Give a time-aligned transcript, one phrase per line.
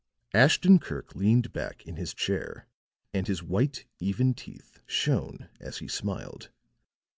[0.33, 2.67] Ashton Kirk leaned back in his chair,
[3.13, 6.49] and his white, even teeth shone as he smiled.